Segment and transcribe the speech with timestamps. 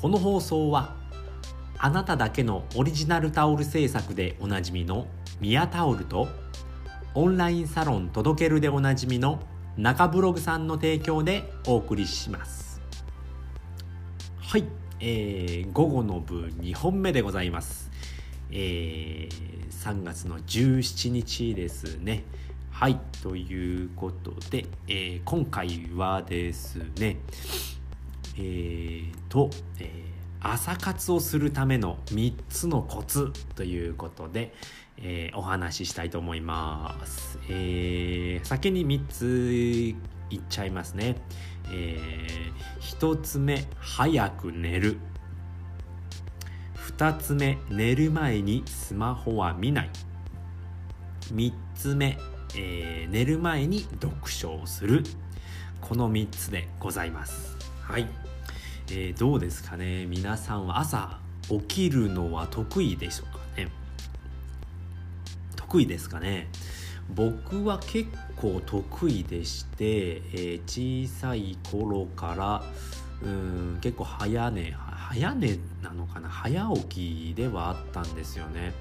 [0.00, 0.94] この放送は
[1.76, 5.06] あなただけのオリジナルタオル制作でおなじみの
[5.40, 6.28] ミヤタオルと
[7.14, 9.40] オンラインサロン届けるでおなじみの
[9.76, 12.80] 中ブログさんの提供でお送りします。
[14.38, 14.64] はい、
[15.00, 17.90] えー、午後の部2本目でございます。
[18.50, 22.24] えー、3月の17日ですね。
[22.70, 27.18] はいということで、えー、今回はですね
[28.36, 34.54] えーと、えー、朝活をするための3つのコツということで、
[34.98, 37.38] えー、お話ししたいと思います。
[37.48, 39.96] えー、先に3つ
[40.30, 41.16] いっちゃいますね。
[41.72, 44.98] えー、1つ目、早く寝る。
[46.98, 49.90] 2つ目、寝る前にスマホは見ない。
[51.32, 52.18] 3つ目、
[52.56, 55.04] えー、寝る前に読書をする。
[55.80, 57.59] この3つでございます。
[57.90, 58.06] はい、
[58.92, 60.06] えー、どうですかね？
[60.06, 63.68] 皆さんは朝起きるのは得意でしょうかね？
[65.56, 66.48] 得意ですかね？
[67.12, 72.62] 僕は結構得意でして、えー、小さい頃から
[73.24, 76.28] うん結構早寝早寝なのかな？
[76.28, 78.72] 早起きではあったんですよね。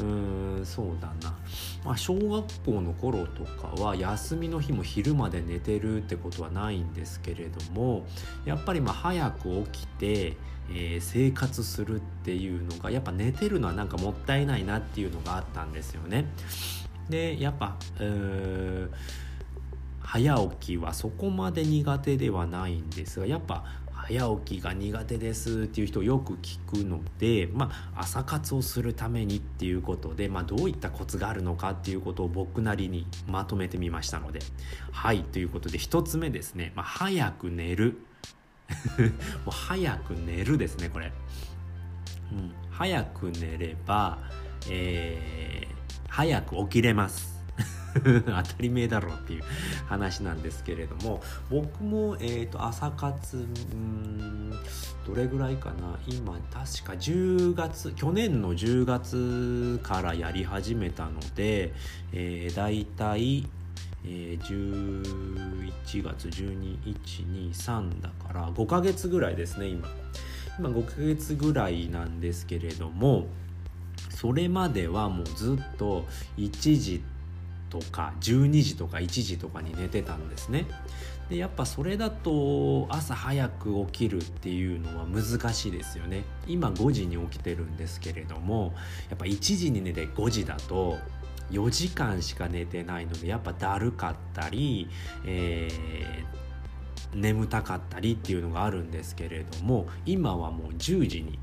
[0.00, 1.36] うんそうだな、
[1.84, 8.06] まあ、小学校の頃とかは休みの日も昼まで寝てるってことはないんですけれども
[8.46, 10.36] やっぱりまあ早く起きて、
[10.70, 16.26] えー、生活するっていうのがやっぱ寝てるのはなんかもったいないなっていうのがあったんですよね。
[17.10, 19.32] でやっぱ、えー
[20.12, 23.64] 早起きはそこまで苦手ではないんですがやっぱ
[24.08, 34.40] 早起きが苦手ですっていう人をよく聞くので、まあ、朝活をするためにっていうことで、まあ、どういったコツがあるのかっていうことを僕なりにまとめてみましたので。
[34.90, 37.98] はいということで1つ目ですね、まあ、早く寝る。
[39.44, 41.12] もう早く寝るですねこれ、
[42.32, 44.18] うん、早く寝れば、
[44.70, 47.41] えー、早く起きれます。
[48.04, 49.42] 当たり前だろうっていう
[49.86, 54.50] 話なんですけれども僕も、えーと、朝活うん
[55.06, 55.98] どれぐらいかな。
[56.06, 61.72] 今確か10月去年の10月からやり始めたので、
[62.12, 63.48] えー、大体
[64.04, 69.88] えー、11月12123だから5ヶ月ぐらいですね今。
[70.58, 73.26] 今5ヶ月ぐらいなんですけれども
[74.10, 76.04] それまではもうずっと
[76.36, 77.02] 1時
[77.72, 80.66] とか12時とか1時とかに寝てたんですね。
[81.30, 86.24] でやっぱそれだと朝早く起きるっていうのは難しいですよね。
[86.46, 88.74] 今5時に起きてるんですけれども
[89.08, 90.98] やっぱ1時に寝て5時だと
[91.50, 94.90] 4時間しか寝てないのでやっぱだるかったり、
[95.24, 101.38] えー、眠たかったりっていうのがあるんですけれども今はもう10時に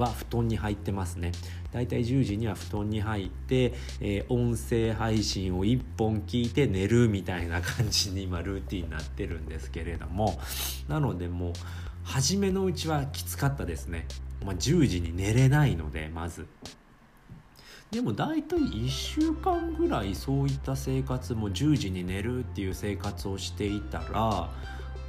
[0.00, 1.32] は布団に入ってますね。
[1.72, 10.40] だいたい10時には布団に入って、えー、音声配信を1本聞いて寝るみたいな感じに今ルーティンになってるんですけれども
[10.88, 11.52] なのでもう
[12.02, 14.06] 初めのうちはきつかったですね、
[14.44, 16.46] まあ、10時に寝れないのでまず。
[17.90, 24.48] でも大体1週間ぐらいそういった生活も10時に寝るっていう生活をしていたら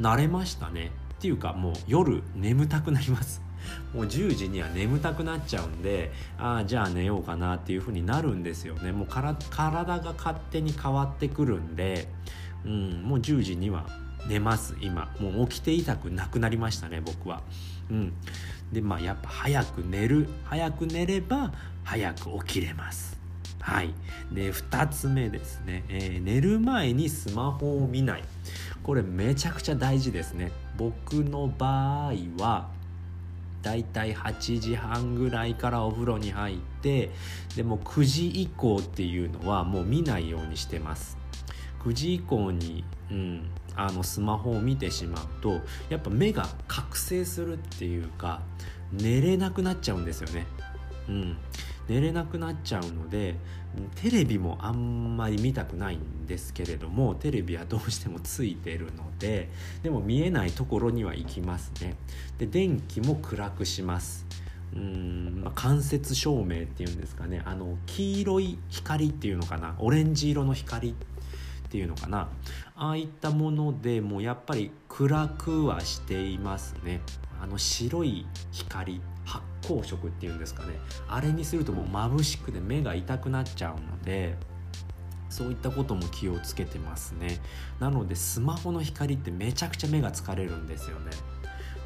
[0.00, 0.92] 慣れましたね。
[1.18, 3.47] っていうかもう夜眠たくなります。
[3.94, 8.92] もう10時には眠たくなっちゃうんでああじゃあ寝ようかなっていう風になるんですよね。
[8.92, 12.08] もう体が勝手に変わってくるんで、
[12.64, 13.86] うん、もう10時には
[14.28, 15.14] 寝ます今。
[15.20, 17.42] もう起きていたくなくなりましたね僕は。
[17.90, 18.12] うん、
[18.72, 21.52] でまあやっぱ早く寝る早く寝れば
[21.84, 23.18] 早く起きれます。
[23.60, 23.92] はい、
[24.32, 28.24] で2つ目ですね、えー、寝る前にスマホを見ない。
[28.82, 30.52] これめちゃくちゃ大事ですね。
[30.76, 32.70] 僕の場合は
[33.62, 37.10] だいたい8時半ぐらいからお風呂に入って
[37.56, 41.18] でも9時以降っていうのはもう見ないようにしてます。
[41.80, 48.42] 9時以降に、うん、あのスマホを見てしまうとやっぱ目が覚醒するっていうか
[48.92, 50.46] 寝れなくなっちゃうんですよね。
[51.08, 51.36] うん。
[51.88, 53.36] 寝れなくなっちゃうので
[53.96, 59.48] テレビもあんまり見たくないんですけれどもテレビはどうしてもついてるので
[59.82, 61.96] でも見えないところには行きますね。
[62.38, 64.26] で電気も暗くします。
[64.74, 67.42] うん、まあ、間接照明っていうんですかね。
[67.44, 69.74] あの黄色い光っていうのかな。
[69.78, 70.94] オレンジ色の光っ
[71.70, 72.28] ていうのかな。
[72.76, 77.00] ああいったものでもやっぱり暗くはしていますね。
[77.40, 80.78] あの白い光発光色っていうんですかね。
[81.08, 84.36] あれにするともう眩しくて目が痛くなっちゃうので
[85.28, 87.38] そういったことも気をつけてますね。
[87.78, 91.10] なのでスマホの光ってめちゃくちゃ目が疲れるんですよね。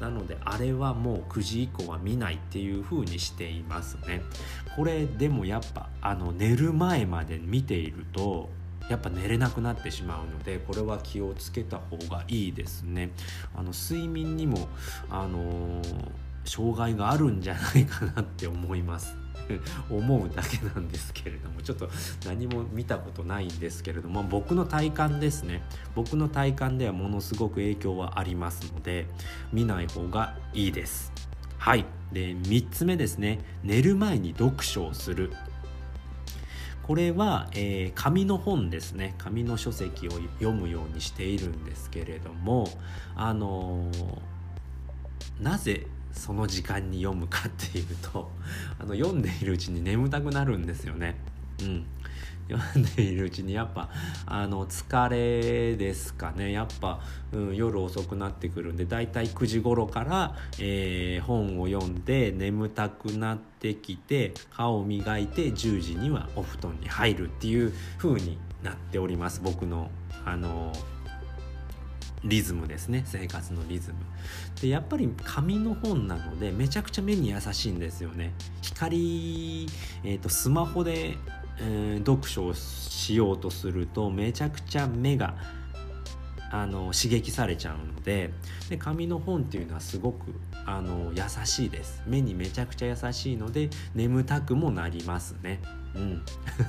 [0.00, 4.22] なのであれはもう9時以降は見ないっていう風にしていますね。
[4.76, 8.48] これでもやっぱあの寝る前まで見ていると
[8.88, 13.10] やっぱ寝れなくなってしまうのでこれは気をつけた方がいいですね。
[13.54, 14.68] あの睡眠にも
[15.08, 16.10] あのー、
[16.44, 19.20] 障害があるんじゃないかなって思います。
[19.90, 21.88] 思うだけなんですけれどもちょっと
[22.24, 25.62] 何も見たことないんですけれども僕の体感ですね。
[25.94, 29.06] 僕の体感ではものすごく影響はありますので
[29.52, 31.12] 見ない方がいいです。
[31.58, 31.84] はい。
[32.12, 33.40] で3つ目ですね。
[33.62, 35.32] 寝る前に読書をする。
[36.82, 39.14] これは、えー、紙の本ですね。
[39.18, 40.10] 紙の書籍を
[40.40, 42.66] 読むようにしているんですけれども
[43.14, 48.30] あのー、なぜその時間に読むかっていうと
[48.78, 51.16] あの読んでいるうちに眠たくなるんですよね。
[51.60, 51.84] うん、
[52.48, 53.90] 読んでいるうちにやっぱ
[54.26, 56.52] あの疲れですかね。
[56.52, 57.00] やっぱ、
[57.32, 69.40] うん、夜遅くなってくるんでだいたい9時頃から、えー、本を読んで眠たくなってきて歯を磨いて10時にはお布団に入るっていう風になっております。
[69.42, 69.90] 僕の
[70.24, 70.72] あの
[72.24, 73.02] リズムですね。
[73.06, 73.98] 生活のリズム。
[74.60, 78.32] でやっぱり紙の本なのでめちゃくちゃ目に優しいんですよね。
[78.62, 79.66] 光、
[80.04, 81.16] えーと、スマホで、
[81.58, 85.34] えー、読書をしようとするとめちゃくちゃ目が
[86.52, 88.32] あの刺激されちゃうので
[88.68, 90.34] で紙の本っていうのはすごく
[90.66, 92.02] あの優しいです。
[92.06, 95.60] 目にめちゃくちゃ優しいので眠たくもなりますね。
[95.94, 96.22] うん。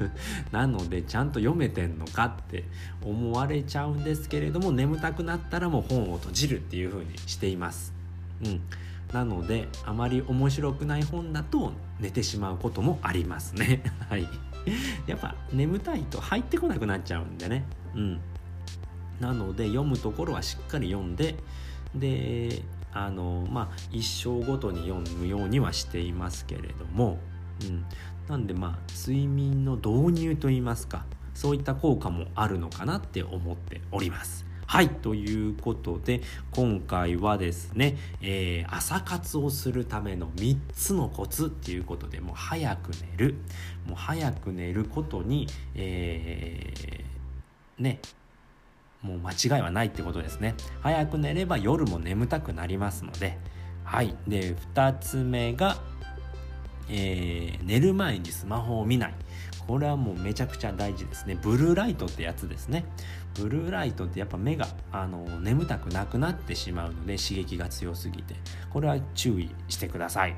[0.52, 2.64] なのでちゃんと読めてんのかって
[3.02, 7.92] 思われちゃうんですけれども眠たくなったらもう本を閉じるっていう風にしています。
[8.44, 8.60] うん。
[9.12, 13.82] なのであまり面白くない本だと寝てしまうこともありますね。
[14.08, 14.28] はい。
[15.06, 17.64] やっぱ眠たいと入ってこなくなっちゃうんでね。
[17.94, 18.20] うん。
[19.20, 21.36] なので読むところはしっかり読んで
[21.94, 22.62] で
[22.92, 27.18] あのまあ一生ごとに読むようにはしていますけれども、
[27.62, 27.84] うん、
[28.28, 31.04] なんでまあ睡眠の導入といいますか
[31.34, 34.46] そういった効果もあるのかなって思っております。
[34.66, 36.22] はいということで
[36.52, 43.34] 今回はですね、えー、朝活をするための3つのコツっていうことでもう早く寝る
[43.86, 48.00] もう早く寝ることに、えー、ね
[49.02, 53.38] もう間違いはないってことですね早く寝れば夜も眠たくなりますので
[53.84, 55.76] はいで2つ目が、
[56.88, 59.14] えー、寝る前にスマホを見ない。
[59.66, 61.38] これはもうめちゃくちゃ大事ですね。
[61.40, 62.84] ブルーライトってやつですね。
[63.34, 68.34] ブルーライトってやっぱ目があの眠たくなくなってしまうので刺激が強すぎて。
[68.70, 70.36] これは注意してください。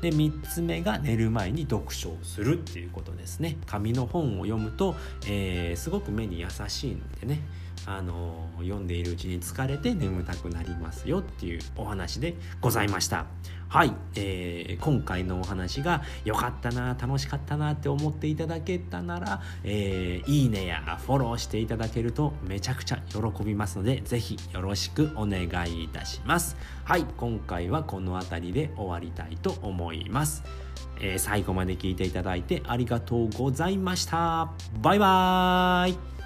[0.00, 3.56] で3つ目が寝る前に読書をするっていうことですね。
[3.66, 4.94] 紙の本を読むと、
[5.26, 7.40] えー、すごく目に優しいのでね。
[7.86, 13.26] あの読んでいるうちに疲れて眠たくなりますよっていうお話でございました。
[13.68, 26.56] はい、えー、今回のお話が良かったな楽しかったなって思っていただけたなら、えー、いいねやフォローしていただけるとめちゃくちゃ喜びますので是非よろしくお願いいたします。
[26.84, 27.04] はい。
[27.16, 30.44] 今回はこの辺りで終わりたいと思います。
[31.00, 34.52] えー、最後まで聞いていただいてありがとうございました。
[34.80, 36.23] バイバーイ。